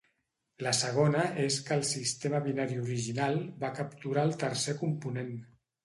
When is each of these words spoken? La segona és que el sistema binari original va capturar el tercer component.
La 0.67 0.71
segona 0.77 1.25
és 1.43 1.59
que 1.67 1.77
el 1.77 1.85
sistema 1.91 2.41
binari 2.47 2.81
original 2.87 3.41
va 3.65 3.73
capturar 3.83 4.29
el 4.31 4.37
tercer 4.47 4.81
component. 4.85 5.35